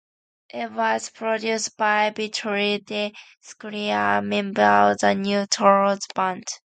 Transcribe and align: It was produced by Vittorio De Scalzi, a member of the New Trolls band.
It 0.49 0.71
was 0.71 1.11
produced 1.11 1.77
by 1.77 2.09
Vittorio 2.09 2.79
De 2.79 3.13
Scalzi, 3.39 3.89
a 3.91 4.19
member 4.19 4.63
of 4.63 4.97
the 4.97 5.13
New 5.13 5.45
Trolls 5.45 6.07
band. 6.15 6.43